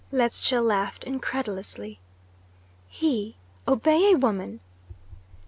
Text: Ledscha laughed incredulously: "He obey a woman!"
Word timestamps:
Ledscha 0.11 0.63
laughed 0.65 1.03
incredulously: 1.03 1.99
"He 2.87 3.35
obey 3.67 4.11
a 4.13 4.17
woman!" 4.17 4.59